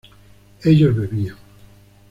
[0.63, 1.37] ellos bebían